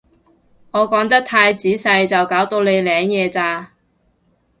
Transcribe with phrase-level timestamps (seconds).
[0.71, 3.73] 我講得太仔細就搞到你領嘢咋